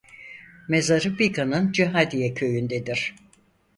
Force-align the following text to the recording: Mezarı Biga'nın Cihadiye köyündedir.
Mezarı 0.67 1.19
Biga'nın 1.19 1.71
Cihadiye 1.71 2.33
köyündedir. 2.33 3.15